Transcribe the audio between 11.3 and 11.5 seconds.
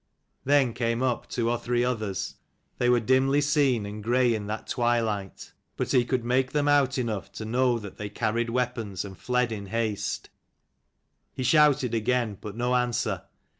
He